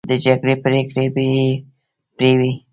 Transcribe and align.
د 0.09 0.11
جرګې 0.23 0.55
پریکړه 0.63 1.05
بې 1.15 1.27
پرې 2.17 2.31
وي. 2.39 2.51